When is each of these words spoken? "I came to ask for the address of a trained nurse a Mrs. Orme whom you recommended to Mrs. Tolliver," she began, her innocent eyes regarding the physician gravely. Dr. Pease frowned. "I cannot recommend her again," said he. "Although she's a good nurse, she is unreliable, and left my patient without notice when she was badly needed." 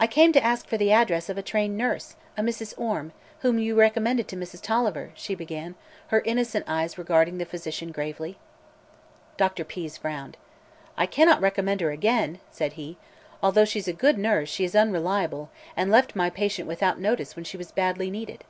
"I 0.00 0.08
came 0.08 0.32
to 0.32 0.42
ask 0.42 0.66
for 0.66 0.76
the 0.76 0.90
address 0.90 1.28
of 1.28 1.38
a 1.38 1.40
trained 1.40 1.78
nurse 1.78 2.16
a 2.36 2.42
Mrs. 2.42 2.76
Orme 2.76 3.12
whom 3.42 3.60
you 3.60 3.76
recommended 3.76 4.26
to 4.26 4.36
Mrs. 4.36 4.60
Tolliver," 4.60 5.12
she 5.14 5.36
began, 5.36 5.76
her 6.08 6.22
innocent 6.24 6.64
eyes 6.66 6.98
regarding 6.98 7.38
the 7.38 7.44
physician 7.46 7.92
gravely. 7.92 8.36
Dr. 9.36 9.62
Pease 9.62 9.96
frowned. 9.96 10.36
"I 10.96 11.06
cannot 11.06 11.40
recommend 11.40 11.82
her 11.82 11.92
again," 11.92 12.40
said 12.50 12.72
he. 12.72 12.96
"Although 13.44 13.64
she's 13.64 13.86
a 13.86 13.92
good 13.92 14.18
nurse, 14.18 14.48
she 14.48 14.64
is 14.64 14.74
unreliable, 14.74 15.50
and 15.76 15.88
left 15.88 16.16
my 16.16 16.30
patient 16.30 16.66
without 16.66 16.98
notice 16.98 17.36
when 17.36 17.44
she 17.44 17.56
was 17.56 17.70
badly 17.70 18.10
needed." 18.10 18.42